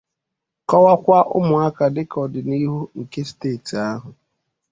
kọwakwa 0.69 1.17
ụmụaka 1.37 1.85
dịka 1.95 2.17
ọdịnihu 2.25 2.79
nke 2.99 3.21
steeti 3.29 3.73
ahụ. 3.89 4.09